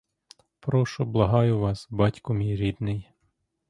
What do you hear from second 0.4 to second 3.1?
Прошу, благаю вас, батьку мій рідний!